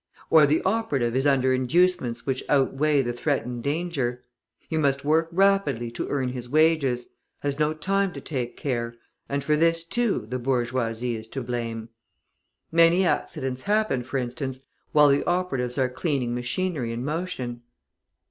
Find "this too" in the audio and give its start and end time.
9.55-10.25